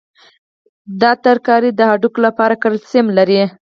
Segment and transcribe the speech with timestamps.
[1.01, 3.41] دا سبزی د هډوکو لپاره کلسیم لري.